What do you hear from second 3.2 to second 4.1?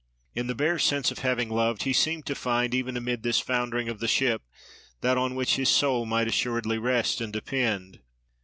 this foundering of the